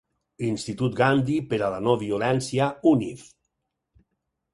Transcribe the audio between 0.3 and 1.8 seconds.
Institut Gandhi per a